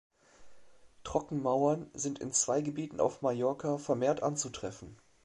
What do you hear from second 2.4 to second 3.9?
Gebieten auf Mallorca